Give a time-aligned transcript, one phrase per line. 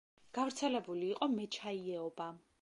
[0.37, 2.31] გავრცელებული იყო მეჩაიეობა.